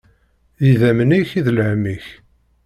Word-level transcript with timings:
D 0.59 0.61
idammen-ik, 0.71 1.29
i 1.39 1.41
lhemm-ik. 1.57 2.05